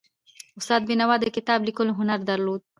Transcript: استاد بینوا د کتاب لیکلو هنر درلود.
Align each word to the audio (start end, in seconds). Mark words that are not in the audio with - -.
استاد 0.59 0.81
بینوا 0.89 1.15
د 1.19 1.25
کتاب 1.37 1.59
لیکلو 1.67 1.97
هنر 1.99 2.19
درلود. 2.29 2.61